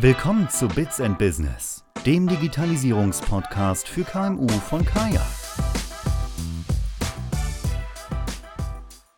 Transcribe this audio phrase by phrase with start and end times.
[0.00, 5.26] Willkommen zu Bits and Business, dem Digitalisierungspodcast für KMU von Kaya.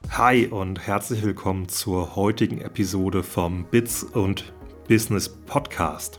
[0.08, 4.54] Hi und herzlich willkommen zur heutigen Episode vom Bits und
[4.88, 6.19] Business Podcast.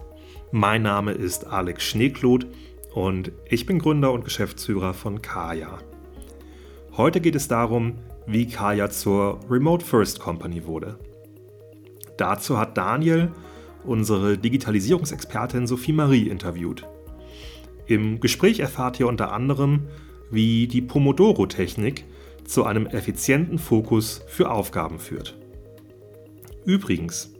[0.52, 2.46] Mein Name ist Alex Schneekloth
[2.94, 5.80] und ich bin Gründer und Geschäftsführer von Kaya.
[6.96, 7.98] Heute geht es darum,
[8.28, 11.00] wie Kaya zur Remote First Company wurde.
[12.18, 13.32] Dazu hat Daniel
[13.84, 16.88] unsere Digitalisierungsexpertin Sophie Marie interviewt.
[17.86, 19.88] Im Gespräch erfahrt ihr unter anderem,
[20.30, 22.06] wie die Pomodoro-Technik
[22.46, 25.38] zu einem effizienten Fokus für Aufgaben führt.
[26.66, 27.34] Übrigens,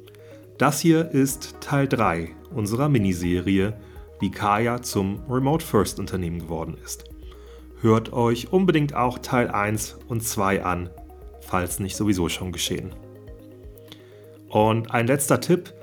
[0.58, 3.74] das hier ist Teil 3 unserer Miniserie,
[4.20, 7.06] wie Kaya zum Remote First Unternehmen geworden ist.
[7.82, 10.90] Hört euch unbedingt auch Teil 1 und 2 an,
[11.40, 12.94] falls nicht sowieso schon geschehen.
[14.50, 15.74] Und ein letzter Tipp,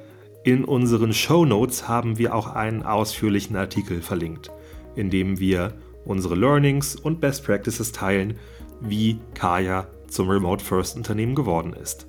[0.49, 4.51] in unseren Show Notes haben wir auch einen ausführlichen Artikel verlinkt,
[4.97, 5.75] in dem wir
[6.05, 8.39] unsere Learnings und Best Practices teilen,
[8.81, 12.07] wie Kaya zum Remote First Unternehmen geworden ist.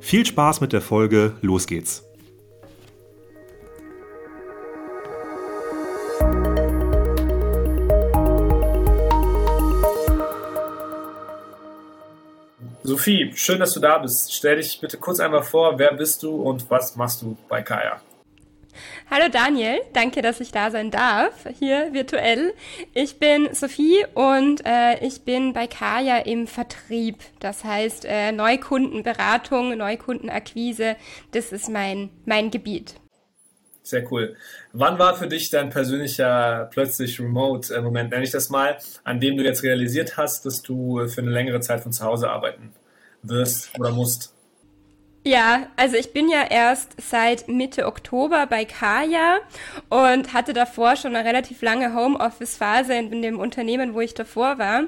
[0.00, 2.04] Viel Spaß mit der Folge, los geht's!
[12.94, 14.32] Sophie, schön, dass du da bist.
[14.32, 18.00] Stell dich bitte kurz einmal vor, wer bist du und was machst du bei Kaya?
[19.10, 22.54] Hallo Daniel, danke, dass ich da sein darf, hier virtuell.
[22.92, 27.16] Ich bin Sophie und äh, ich bin bei Kaya im Vertrieb.
[27.40, 30.94] Das heißt äh, Neukundenberatung, Neukundenakquise,
[31.32, 32.94] das ist mein, mein Gebiet.
[33.82, 34.36] Sehr cool.
[34.72, 39.42] Wann war für dich dein persönlicher plötzlich Remote-Moment, nenne ich das mal, an dem du
[39.42, 42.72] jetzt realisiert hast, dass du für eine längere Zeit von zu Hause arbeiten
[43.24, 44.34] wirst oder musst?
[45.26, 49.38] Ja, also ich bin ja erst seit Mitte Oktober bei Kaya
[49.88, 54.80] und hatte davor schon eine relativ lange Homeoffice-Phase in dem Unternehmen, wo ich davor war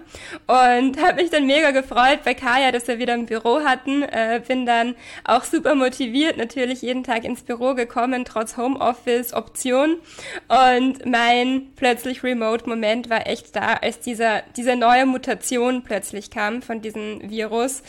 [0.47, 4.03] und habe mich dann mega gefreut bei Kaya, dass wir wieder ein Büro hatten.
[4.03, 4.95] Äh, bin dann
[5.25, 9.97] auch super motiviert, natürlich jeden Tag ins Büro gekommen, trotz Homeoffice-Option
[10.49, 16.83] und mein plötzlich Remote-Moment war echt da, als dieser, diese neue Mutation plötzlich kam von
[16.83, 17.83] diesem Virus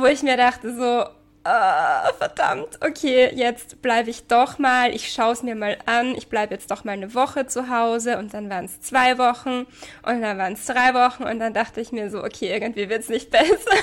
[0.00, 1.04] wo ich mir dachte so,
[1.44, 6.28] oh, verdammt, okay, jetzt bleibe ich doch mal, ich schaue es mir mal an, ich
[6.28, 9.66] bleibe jetzt doch mal eine Woche zu Hause und dann waren es zwei Wochen
[10.02, 13.02] und dann waren es drei Wochen und dann dachte ich mir so, okay, irgendwie wird
[13.02, 13.76] es nicht besser.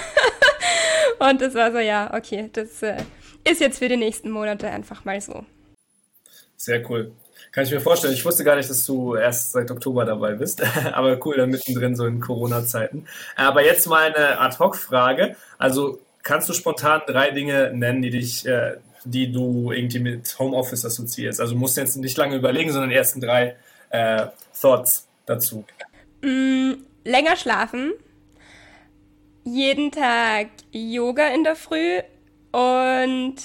[1.20, 2.98] und es war so, ja, okay, das äh,
[3.44, 5.46] ist jetzt für die nächsten Monate einfach mal so.
[6.58, 7.12] Sehr cool.
[7.52, 8.14] Kann ich mir vorstellen.
[8.14, 10.62] Ich wusste gar nicht, dass du erst seit Oktober dabei bist.
[10.94, 13.08] Aber cool, dann mittendrin so in Corona-Zeiten.
[13.38, 15.38] Aber jetzt mal eine Ad-Hoc-Frage.
[15.58, 20.84] Also kannst du spontan drei Dinge nennen, die dich, äh, die du irgendwie mit Homeoffice
[20.84, 21.40] assoziierst?
[21.40, 23.56] Also musst du jetzt nicht lange überlegen, sondern die ersten drei
[23.92, 24.28] äh,
[24.60, 25.64] Thoughts dazu.
[26.22, 26.74] Mm,
[27.06, 27.94] länger schlafen,
[29.46, 32.00] jeden Tag Yoga in der Früh
[32.52, 33.36] und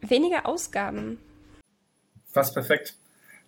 [0.00, 1.18] weniger Ausgaben.
[2.32, 2.94] Fast perfekt.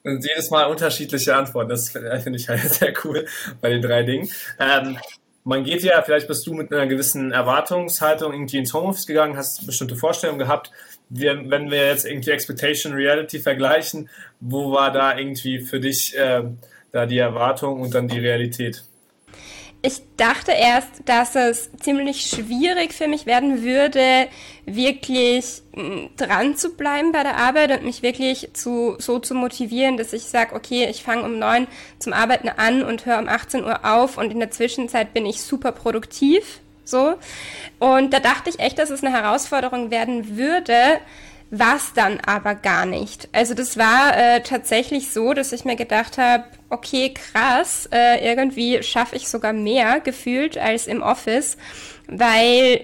[0.04, 1.70] Und jedes Mal unterschiedliche Antworten.
[1.70, 3.26] Das finde ich halt sehr cool
[3.60, 4.28] bei den drei Dingen.
[4.58, 4.98] Ähm,
[5.44, 9.66] man geht ja, vielleicht bist du mit einer gewissen Erwartungshaltung irgendwie ins Homeoffice gegangen, hast
[9.66, 10.70] bestimmte Vorstellungen gehabt.
[11.08, 14.08] Wir, wenn wir jetzt irgendwie Expectation Reality vergleichen,
[14.40, 16.44] wo war da irgendwie für dich äh,
[16.92, 18.84] da die Erwartung und dann die Realität?
[19.84, 24.28] Ich dachte erst, dass es ziemlich schwierig für mich werden würde,
[24.64, 29.96] wirklich mm, dran zu bleiben bei der Arbeit und mich wirklich zu, so zu motivieren,
[29.96, 31.66] dass ich sage, okay, ich fange um neun
[31.98, 35.42] zum Arbeiten an und höre um 18 Uhr auf und in der Zwischenzeit bin ich
[35.42, 36.60] super produktiv.
[36.84, 37.14] So.
[37.80, 41.00] Und da dachte ich echt, dass es eine Herausforderung werden würde,
[41.54, 43.28] was dann aber gar nicht.
[43.32, 48.82] Also das war äh, tatsächlich so, dass ich mir gedacht habe, okay, krass, äh, irgendwie
[48.82, 51.58] schaffe ich sogar mehr gefühlt als im Office,
[52.08, 52.80] weil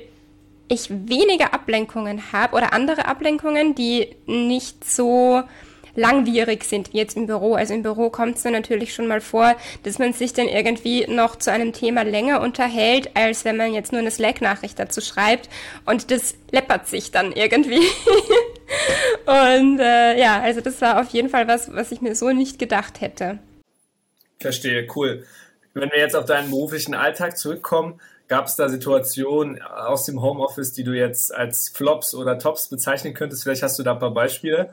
[0.68, 5.44] ich weniger Ablenkungen habe oder andere Ablenkungen, die nicht so
[5.94, 7.54] langwierig sind wie jetzt im Büro.
[7.54, 11.37] Also im Büro kommt es natürlich schon mal vor, dass man sich dann irgendwie noch
[11.37, 15.48] zu einem Thema länger unterhält, als wenn man jetzt nur eine Slack-Nachricht dazu schreibt
[15.87, 17.81] und das läppert sich dann irgendwie.
[19.28, 22.58] und äh, ja, also das war auf jeden Fall was, was ich mir so nicht
[22.58, 23.38] gedacht hätte.
[24.40, 25.26] Verstehe, cool.
[25.75, 30.72] Wenn wir jetzt auf deinen beruflichen Alltag zurückkommen, gab es da Situationen aus dem Homeoffice,
[30.72, 33.42] die du jetzt als Flops oder Tops bezeichnen könntest?
[33.42, 34.70] Vielleicht hast du da ein paar Beispiele.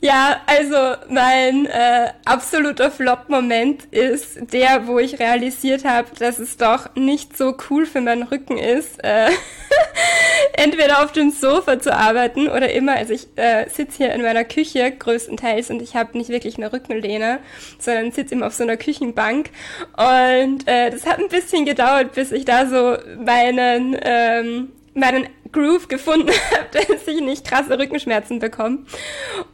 [0.00, 0.76] Ja, also
[1.08, 7.56] mein äh, absoluter Flop-Moment ist der, wo ich realisiert habe, dass es doch nicht so
[7.70, 9.30] cool für meinen Rücken ist, äh,
[10.54, 14.44] entweder auf dem Sofa zu arbeiten oder immer, also ich äh, sitze hier in meiner
[14.44, 17.38] Küche größtenteils und ich habe nicht wirklich eine Rückenlehne,
[17.78, 19.50] sondern sitze immer auf so einer Küchenbank
[19.96, 25.88] und äh, das hat ein bisschen gedauert, bis ich da so meinen ähm, meinen Groove
[25.88, 28.80] gefunden habe, dass ich nicht krasse Rückenschmerzen bekomme.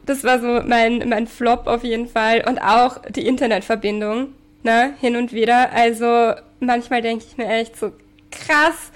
[0.05, 2.43] Das war so mein, mein Flop auf jeden Fall.
[2.47, 4.33] Und auch die Internetverbindung,
[4.63, 5.71] ne, hin und wieder.
[5.73, 7.91] Also manchmal denke ich mir echt so
[8.33, 8.91] krass.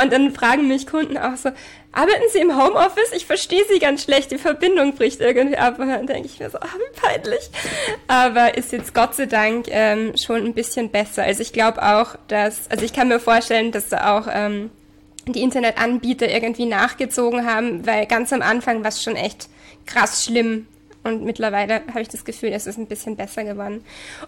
[0.00, 1.50] Und dann fragen mich Kunden auch so,
[1.92, 3.12] arbeiten Sie im Homeoffice?
[3.12, 5.78] Ich verstehe Sie ganz schlecht, die Verbindung bricht irgendwie ab.
[5.78, 7.50] Und dann denke ich mir so, ah, wie peinlich.
[8.06, 11.24] Aber ist jetzt Gott sei Dank ähm, schon ein bisschen besser.
[11.24, 14.70] Also ich glaube auch, dass, also ich kann mir vorstellen, dass da auch ähm,
[15.26, 19.48] die Internetanbieter irgendwie nachgezogen haben, weil ganz am Anfang war es schon echt
[19.86, 20.66] krass schlimm.
[21.02, 23.82] Und mittlerweile habe ich das Gefühl, es ist ein bisschen besser geworden.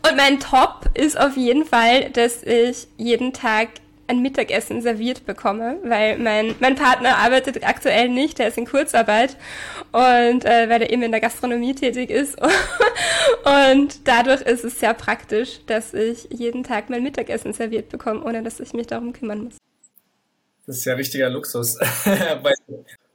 [0.09, 3.69] Und mein Top ist auf jeden Fall, dass ich jeden Tag
[4.07, 9.37] ein Mittagessen serviert bekomme, weil mein, mein Partner arbeitet aktuell nicht, der ist in Kurzarbeit
[9.93, 12.37] und äh, weil er eben in der Gastronomie tätig ist.
[13.45, 18.43] und dadurch ist es sehr praktisch, dass ich jeden Tag mein Mittagessen serviert bekomme, ohne
[18.43, 19.57] dass ich mich darum kümmern muss.
[20.67, 21.79] Das ist ja richtiger Luxus.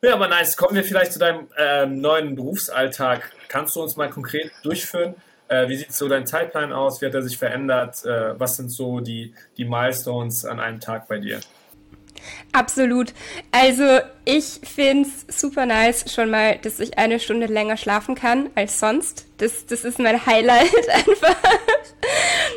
[0.01, 0.57] ja, aber nice.
[0.57, 3.31] Kommen wir vielleicht zu deinem ähm, neuen Berufsalltag.
[3.47, 5.15] Kannst du uns mal konkret durchführen?
[5.47, 7.01] Äh, wie sieht so dein Zeitplan aus?
[7.01, 8.03] Wie hat er sich verändert?
[8.05, 11.39] Äh, was sind so die, die Milestones an einem Tag bei dir?
[12.51, 13.13] Absolut.
[13.51, 18.49] Also ich finde es super nice schon mal, dass ich eine Stunde länger schlafen kann
[18.55, 19.25] als sonst.
[19.37, 21.35] Das, das ist mein Highlight einfach.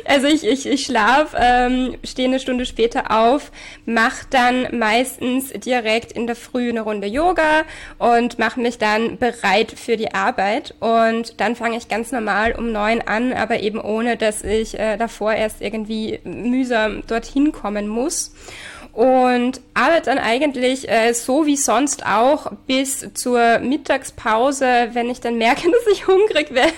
[0.05, 3.51] Also ich, ich, ich schlafe, ähm, stehe eine Stunde später auf,
[3.85, 7.63] mache dann meistens direkt in der Früh eine Runde Yoga
[7.97, 10.73] und mache mich dann bereit für die Arbeit.
[10.79, 14.97] Und dann fange ich ganz normal um neun an, aber eben ohne, dass ich äh,
[14.97, 18.31] davor erst irgendwie mühsam dorthin kommen muss
[18.93, 25.37] und arbeite dann eigentlich äh, so wie sonst auch bis zur Mittagspause, wenn ich dann
[25.37, 26.73] merke, dass ich hungrig werde,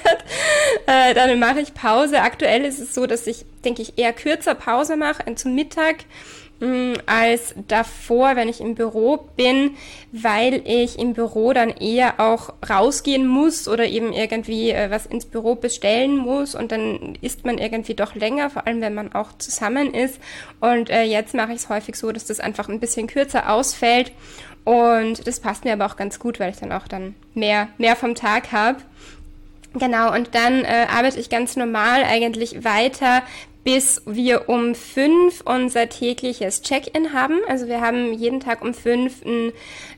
[0.86, 2.22] äh, dann mache ich Pause.
[2.22, 6.06] Aktuell ist es so, dass ich, denke ich, eher kürzer Pause mache äh, zum Mittag
[6.60, 9.76] Mm, als davor, wenn ich im Büro bin,
[10.12, 15.26] weil ich im Büro dann eher auch rausgehen muss oder eben irgendwie äh, was ins
[15.26, 19.38] Büro bestellen muss und dann isst man irgendwie doch länger, vor allem wenn man auch
[19.40, 20.20] zusammen ist.
[20.62, 24.12] Und äh, jetzt mache ich es häufig so, dass das einfach ein bisschen kürzer ausfällt
[24.64, 27.96] und das passt mir aber auch ganz gut, weil ich dann auch dann mehr, mehr
[27.96, 28.80] vom Tag habe.
[29.74, 33.24] Genau, und dann äh, arbeite ich ganz normal eigentlich weiter,
[33.64, 37.40] bis wir um fünf unser tägliches Check-in haben.
[37.48, 39.52] Also wir haben jeden Tag um fünf ein,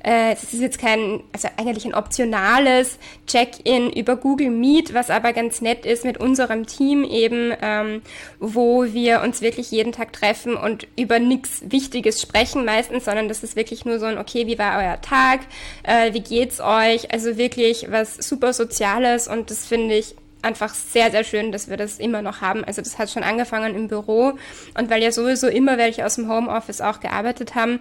[0.03, 5.33] äh, es ist jetzt kein, also eigentlich ein optionales Check-in über Google Meet, was aber
[5.33, 8.01] ganz nett ist mit unserem Team eben, ähm,
[8.39, 13.43] wo wir uns wirklich jeden Tag treffen und über nichts Wichtiges sprechen meistens, sondern das
[13.43, 15.41] ist wirklich nur so ein, okay, wie war euer Tag,
[15.83, 17.11] äh, wie geht's euch?
[17.11, 20.15] Also wirklich was super Soziales und das finde ich
[20.45, 22.63] einfach sehr, sehr schön, dass wir das immer noch haben.
[22.63, 24.33] Also das hat schon angefangen im Büro
[24.77, 27.79] und weil ja sowieso immer welche aus dem Homeoffice auch gearbeitet haben,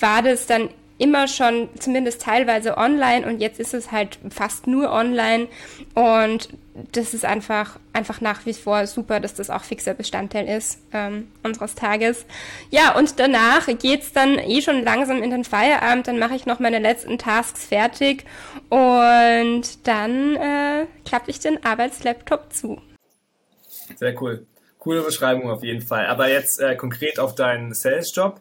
[0.00, 4.90] war das dann immer schon zumindest teilweise online und jetzt ist es halt fast nur
[4.90, 5.48] online
[5.94, 6.48] und
[6.92, 11.28] das ist einfach, einfach nach wie vor super, dass das auch fixer Bestandteil ist ähm,
[11.42, 12.26] unseres Tages.
[12.70, 16.58] Ja, und danach geht's dann eh schon langsam in den Feierabend, dann mache ich noch
[16.58, 18.24] meine letzten Tasks fertig
[18.68, 22.80] und dann äh, klappe ich den Arbeitslaptop zu.
[23.96, 24.46] Sehr cool.
[24.78, 26.06] Coole Beschreibung auf jeden Fall.
[26.06, 28.40] Aber jetzt äh, konkret auf deinen Sales-Job.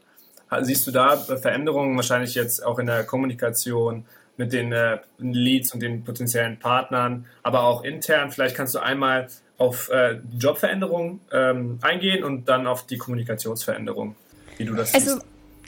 [0.62, 4.06] Siehst du da Veränderungen wahrscheinlich jetzt auch in der Kommunikation
[4.38, 8.32] mit den äh, Leads und den potenziellen Partnern, aber auch intern?
[8.32, 14.16] Vielleicht kannst du einmal auf äh, Jobveränderungen ähm, eingehen und dann auf die Kommunikationsveränderung,
[14.58, 15.26] wie du das also, siehst.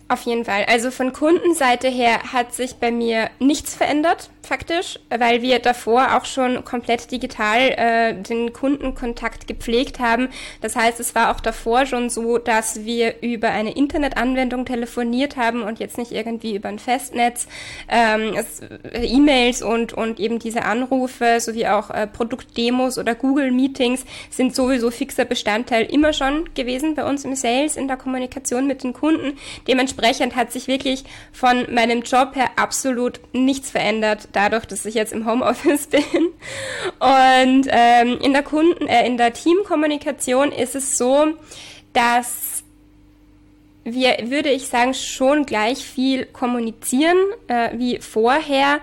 [0.09, 0.63] Auf jeden Fall.
[0.69, 6.23] Also von Kundenseite her hat sich bei mir nichts verändert, faktisch, weil wir davor auch
[6.23, 10.29] schon komplett digital äh, den Kundenkontakt gepflegt haben.
[10.61, 15.61] Das heißt, es war auch davor schon so, dass wir über eine Internetanwendung telefoniert haben
[15.61, 17.45] und jetzt nicht irgendwie über ein Festnetz.
[17.89, 18.33] Ähm,
[18.93, 24.89] äh, E-Mails und, und eben diese Anrufe sowie auch äh, Produktdemos oder Google-Meetings sind sowieso
[24.89, 29.37] fixer Bestandteil immer schon gewesen bei uns im Sales, in der Kommunikation mit den Kunden.
[29.67, 34.95] Dementsprechend dementsprechend hat sich wirklich von meinem Job her absolut nichts verändert, dadurch, dass ich
[34.95, 36.03] jetzt im Homeoffice bin.
[36.99, 41.33] Und ähm, in der Kunden, äh, in der Teamkommunikation ist es so,
[41.93, 42.63] dass
[43.83, 48.81] wir, würde ich sagen, schon gleich viel kommunizieren äh, wie vorher,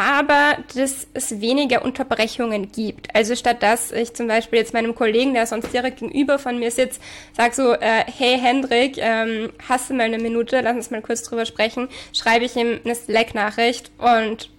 [0.00, 3.14] aber dass es weniger Unterbrechungen gibt.
[3.14, 6.70] Also statt dass ich zum Beispiel jetzt meinem Kollegen, der sonst direkt gegenüber von mir
[6.70, 7.00] sitzt,
[7.36, 11.22] sag so, äh, hey Hendrik, ähm, hast du mal eine Minute, lass uns mal kurz
[11.22, 14.50] drüber sprechen, schreibe ich ihm eine Slack-Nachricht und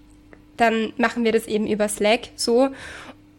[0.57, 2.69] dann machen wir das eben über Slack so.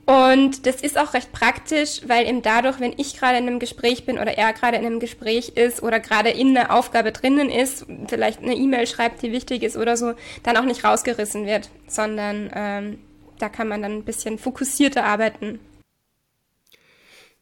[0.04, 4.04] Und das ist auch recht praktisch, weil eben dadurch, wenn ich gerade in einem Gespräch
[4.04, 7.86] bin oder er gerade in einem Gespräch ist oder gerade in einer Aufgabe drinnen ist,
[8.08, 12.50] vielleicht eine E-Mail schreibt, die wichtig ist oder so, dann auch nicht rausgerissen wird, sondern
[12.52, 12.98] ähm,
[13.38, 15.60] da kann man dann ein bisschen fokussierter arbeiten.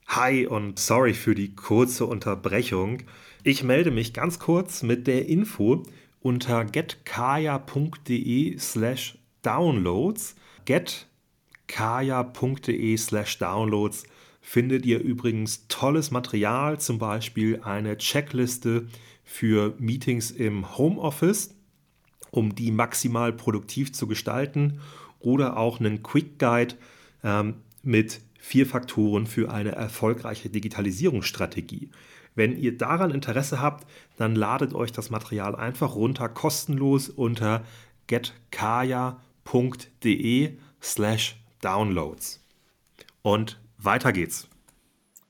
[0.06, 3.04] Hi und sorry für die kurze Unterbrechung.
[3.42, 5.84] Ich melde mich ganz kurz mit der Info
[6.20, 10.34] unter getkaya.de slash downloads.
[10.66, 11.06] Get
[11.70, 14.02] kaya.de slash downloads
[14.40, 18.88] findet ihr übrigens tolles Material, zum Beispiel eine Checkliste
[19.22, 21.54] für Meetings im Homeoffice,
[22.32, 24.80] um die maximal produktiv zu gestalten
[25.20, 26.74] oder auch einen Quick Guide
[27.22, 31.90] ähm, mit vier Faktoren für eine erfolgreiche Digitalisierungsstrategie.
[32.34, 33.86] Wenn ihr daran Interesse habt,
[34.16, 37.64] dann ladet euch das Material einfach runter, kostenlos unter
[38.08, 39.18] getkaya.de
[40.82, 42.40] slash Downloads.
[43.22, 44.48] Und weiter geht's.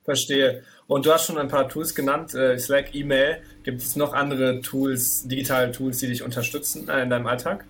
[0.04, 0.62] Verstehe.
[0.86, 3.42] Und du hast schon ein paar Tools genannt, äh, Slack, E-Mail.
[3.62, 7.64] Gibt es noch andere Tools, digitale Tools, die dich unterstützen äh, in deinem Alltag?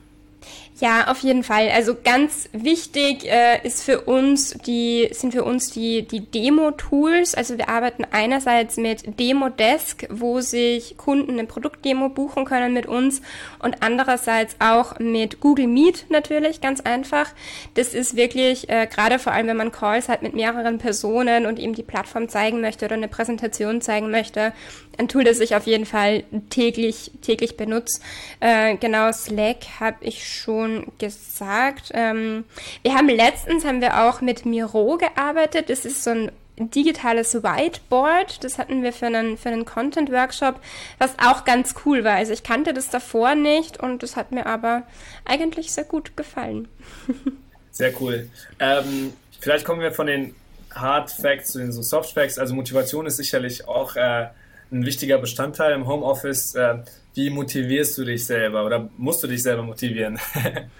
[0.81, 1.69] Ja, auf jeden Fall.
[1.69, 7.35] Also ganz wichtig äh, ist für uns die, sind für uns die, die Demo-Tools.
[7.35, 13.21] Also wir arbeiten einerseits mit Demo-Desk, wo sich Kunden eine Produktdemo buchen können mit uns
[13.59, 17.29] und andererseits auch mit Google Meet natürlich, ganz einfach.
[17.75, 21.59] Das ist wirklich, äh, gerade vor allem, wenn man Calls hat mit mehreren Personen und
[21.59, 24.55] eben die Plattform zeigen möchte oder eine Präsentation zeigen möchte,
[24.97, 28.01] ein Tool, das ich auf jeden Fall täglich, täglich benutze.
[28.41, 31.91] Äh, genau, Slack habe ich schon gesagt.
[31.95, 32.45] Ähm,
[32.83, 35.71] wir haben letztens haben wir auch mit Miro gearbeitet.
[35.71, 38.45] Das ist so ein digitales Whiteboard.
[38.45, 40.61] Das hatten wir für einen, für einen Content-Workshop,
[40.99, 42.15] was auch ganz cool war.
[42.15, 44.83] Also ich kannte das davor nicht und das hat mir aber
[45.25, 46.69] eigentlich sehr gut gefallen.
[47.73, 48.29] Sehr cool.
[48.59, 50.35] Ähm, vielleicht kommen wir von den
[50.75, 52.37] Hard Facts zu den so Soft Facts.
[52.37, 54.27] Also Motivation ist sicherlich auch äh,
[54.73, 56.55] ein wichtiger Bestandteil im Homeoffice.
[56.55, 56.79] Äh,
[57.15, 60.19] wie motivierst du dich selber oder musst du dich selber motivieren?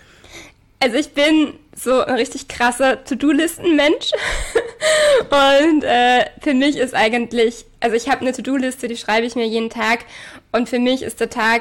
[0.83, 4.13] Also ich bin so ein richtig krasser To-Do-Listen-Mensch.
[5.69, 9.47] und äh, für mich ist eigentlich, also ich habe eine To-Do-Liste, die schreibe ich mir
[9.47, 10.07] jeden Tag.
[10.53, 11.61] Und für mich ist der Tag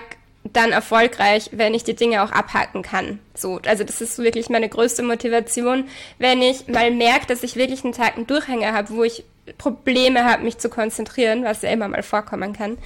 [0.53, 3.19] dann erfolgreich, wenn ich die Dinge auch abhaken kann.
[3.35, 7.83] So, also das ist wirklich meine größte Motivation, wenn ich mal merke, dass ich wirklich
[7.83, 9.25] einen Tag einen Durchhänger habe, wo ich
[9.57, 12.77] Probleme habe, mich zu konzentrieren, was ja immer mal vorkommen kann,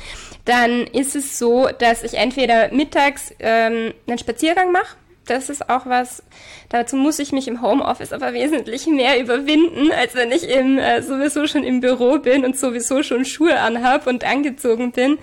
[0.45, 5.85] dann ist es so, dass ich entweder mittags ähm, einen Spaziergang mache das ist auch
[5.85, 6.21] was,
[6.69, 11.01] dazu muss ich mich im Homeoffice aber wesentlich mehr überwinden, als wenn ich im, äh,
[11.01, 15.19] sowieso schon im Büro bin und sowieso schon Schuhe anhab und angezogen bin.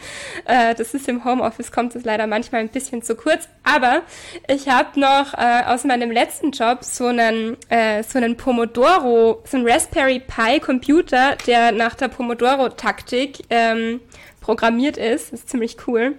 [0.46, 3.48] Äh, das ist im Homeoffice, kommt es leider manchmal ein bisschen zu kurz.
[3.62, 4.02] Aber
[4.48, 9.56] ich habe noch äh, aus meinem letzten Job so einen, äh, so einen Pomodoro, so
[9.56, 14.00] einen Raspberry Pi Computer, der nach der Pomodoro-Taktik ähm,
[14.40, 15.32] programmiert ist.
[15.32, 16.16] Das ist ziemlich cool.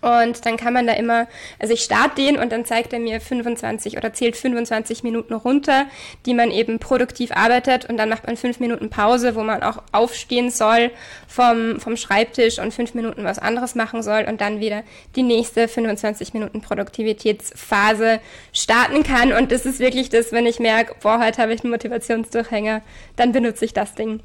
[0.00, 1.26] Und dann kann man da immer,
[1.58, 5.86] also ich starte den und dann zeigt er mir 25 oder zählt 25 Minuten runter,
[6.26, 9.82] die man eben produktiv arbeitet und dann macht man fünf Minuten Pause, wo man auch
[9.92, 10.90] aufstehen soll
[11.26, 14.82] vom, vom Schreibtisch und fünf Minuten was anderes machen soll und dann wieder
[15.16, 18.20] die nächste 25 Minuten Produktivitätsphase
[18.52, 19.32] starten kann.
[19.32, 22.82] Und das ist wirklich das, wenn ich merke, boah, heute habe ich einen Motivationsdurchhänger,
[23.16, 24.20] dann benutze ich das Ding.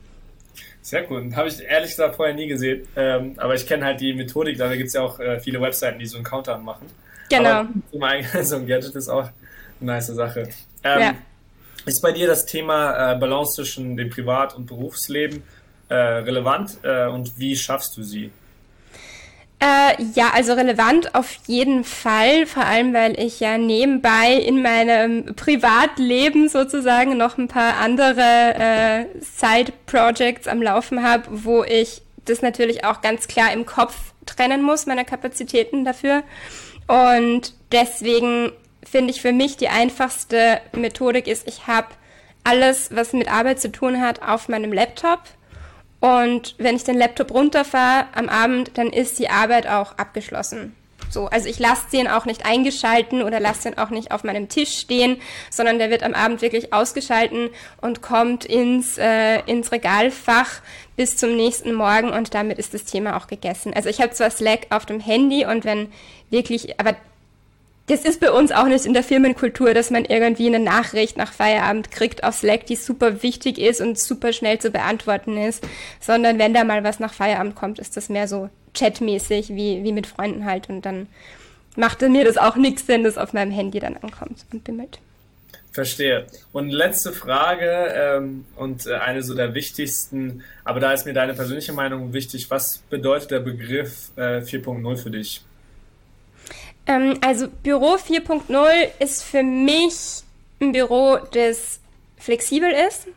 [0.81, 1.29] Sehr cool.
[1.35, 2.87] Habe ich ehrlich gesagt vorher nie gesehen.
[2.95, 5.99] Ähm, aber ich kenne halt die Methodik, da gibt es ja auch äh, viele Webseiten,
[5.99, 6.87] die so einen Countdown machen.
[7.29, 7.65] Genau.
[7.93, 9.29] Aber so ein Gadget ist auch
[9.79, 10.49] eine nice Sache.
[10.83, 11.15] Ähm, ja.
[11.85, 15.43] Ist bei dir das Thema äh, Balance zwischen dem Privat- und Berufsleben
[15.89, 18.31] äh, relevant äh, und wie schaffst du sie?
[19.61, 25.35] Äh, ja, also relevant auf jeden Fall, vor allem weil ich ja nebenbei in meinem
[25.35, 32.85] Privatleben sozusagen noch ein paar andere äh, Side-Projects am Laufen habe, wo ich das natürlich
[32.85, 36.23] auch ganz klar im Kopf trennen muss, meine Kapazitäten dafür.
[36.87, 38.51] Und deswegen
[38.83, 41.89] finde ich für mich die einfachste Methodik ist, ich habe
[42.43, 45.19] alles, was mit Arbeit zu tun hat, auf meinem Laptop
[46.01, 50.75] und wenn ich den Laptop runterfahre am Abend, dann ist die Arbeit auch abgeschlossen.
[51.11, 54.49] So, also ich lasse den auch nicht eingeschalten oder lasse den auch nicht auf meinem
[54.49, 57.49] Tisch stehen, sondern der wird am Abend wirklich ausgeschalten
[57.81, 60.61] und kommt ins, äh, ins Regalfach
[60.95, 63.73] bis zum nächsten Morgen und damit ist das Thema auch gegessen.
[63.73, 65.91] Also ich habe zwar Slack auf dem Handy und wenn
[66.29, 66.95] wirklich, aber
[67.91, 71.33] das ist bei uns auch nicht in der Firmenkultur, dass man irgendwie eine Nachricht nach
[71.33, 75.67] Feierabend kriegt auf Slack, die super wichtig ist und super schnell zu beantworten ist,
[75.99, 79.91] sondern wenn da mal was nach Feierabend kommt, ist das mehr so chatmäßig, wie, wie
[79.91, 81.07] mit Freunden halt und dann
[81.75, 84.99] machte mir das auch nichts, wenn das auf meinem Handy dann ankommt und bimmelt.
[85.73, 86.27] Verstehe.
[86.53, 91.33] Und letzte Frage ähm, und äh, eine so der wichtigsten, aber da ist mir deine
[91.33, 92.49] persönliche Meinung wichtig.
[92.49, 95.43] Was bedeutet der Begriff äh, 4.0 für dich?
[96.91, 98.67] Ähm, also Büro 4.0
[98.99, 100.23] ist für mich
[100.59, 101.79] ein Büro, das
[102.17, 103.07] flexibel ist,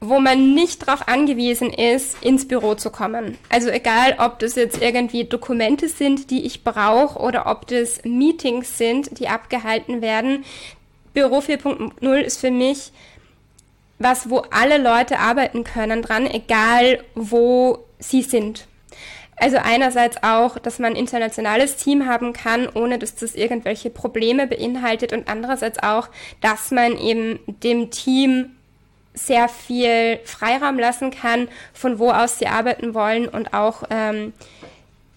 [0.00, 3.38] wo man nicht darauf angewiesen ist, ins Büro zu kommen.
[3.48, 8.76] Also egal, ob das jetzt irgendwie Dokumente sind, die ich brauche, oder ob das Meetings
[8.78, 10.44] sind, die abgehalten werden.
[11.14, 12.92] Büro 4.0 ist für mich
[13.98, 18.66] was, wo alle Leute arbeiten können dran, egal wo sie sind.
[19.38, 24.46] Also einerseits auch, dass man ein internationales Team haben kann, ohne dass das irgendwelche Probleme
[24.46, 25.12] beinhaltet.
[25.12, 26.08] Und andererseits auch,
[26.40, 28.56] dass man eben dem Team
[29.12, 34.32] sehr viel Freiraum lassen kann, von wo aus sie arbeiten wollen und auch ähm,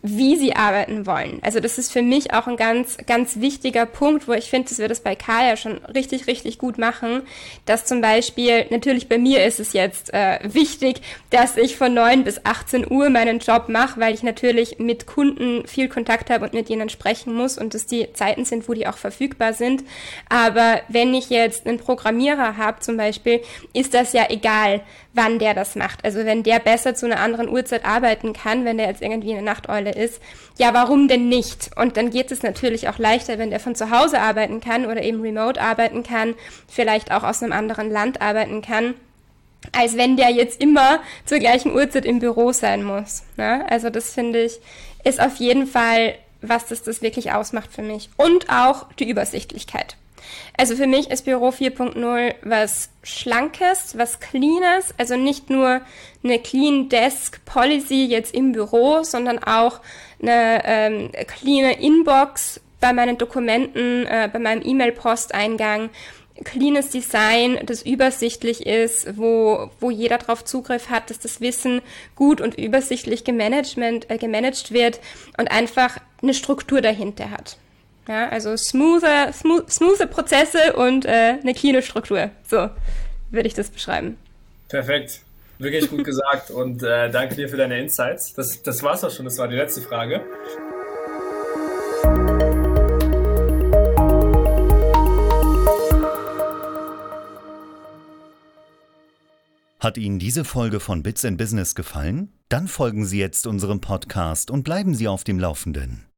[0.01, 1.39] wie sie arbeiten wollen.
[1.41, 4.79] Also das ist für mich auch ein ganz, ganz wichtiger Punkt, wo ich finde, dass
[4.79, 7.23] wir das bei Kaya schon richtig, richtig gut machen,
[7.65, 11.01] dass zum Beispiel, natürlich bei mir ist es jetzt äh, wichtig,
[11.31, 15.67] dass ich von 9 bis 18 Uhr meinen Job mache, weil ich natürlich mit Kunden
[15.67, 18.87] viel Kontakt habe und mit ihnen sprechen muss und dass die Zeiten sind, wo die
[18.87, 19.83] auch verfügbar sind.
[20.29, 23.41] Aber wenn ich jetzt einen Programmierer habe zum Beispiel,
[23.73, 24.81] ist das ja egal,
[25.13, 26.05] wann der das macht.
[26.05, 29.41] Also wenn der besser zu einer anderen Uhrzeit arbeiten kann, wenn der jetzt irgendwie eine
[29.41, 30.21] Nachteule ist,
[30.57, 31.71] ja, warum denn nicht?
[31.75, 35.01] Und dann geht es natürlich auch leichter, wenn der von zu Hause arbeiten kann oder
[35.01, 36.35] eben remote arbeiten kann,
[36.67, 38.93] vielleicht auch aus einem anderen Land arbeiten kann
[39.73, 43.23] als wenn der jetzt immer zur gleichen Uhrzeit im Büro sein muss.
[43.37, 43.65] Ne?
[43.69, 44.59] Also das finde ich,
[45.03, 48.09] ist auf jeden Fall, was das, das wirklich ausmacht für mich.
[48.17, 49.97] Und auch die Übersichtlichkeit.
[50.57, 55.81] Also für mich ist Büro 4.0 was Schlankes, was Cleanes, also nicht nur
[56.23, 59.79] eine Clean Desk Policy jetzt im Büro, sondern auch
[60.21, 65.89] eine ähm, clean Inbox bei meinen Dokumenten, äh, bei meinem E-Mail-Posteingang,
[66.43, 71.81] cleanes Design, das übersichtlich ist, wo, wo jeder darauf Zugriff hat, dass das Wissen
[72.15, 74.99] gut und übersichtlich gemanagement, äh, gemanagt wird
[75.37, 77.57] und einfach eine Struktur dahinter hat.
[78.09, 82.31] Ja, also smoother, smooth, smoother Prozesse und äh, eine cleane Struktur.
[82.43, 82.71] So
[83.29, 84.17] würde ich das beschreiben.
[84.67, 85.21] Perfekt.
[85.59, 88.33] Wirklich gut gesagt und äh, danke dir für deine Insights.
[88.33, 90.21] Das, das war's auch schon, das war die letzte Frage.
[99.79, 102.33] Hat Ihnen diese Folge von Bits in Business gefallen?
[102.49, 106.08] Dann folgen Sie jetzt unserem Podcast und bleiben Sie auf dem Laufenden.